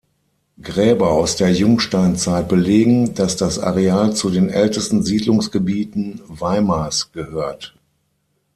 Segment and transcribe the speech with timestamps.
[0.59, 7.75] Gräber aus der Jungsteinzeit belegen, dass das Areal zu den ältesten Siedlungsgebieten Weimars gehört.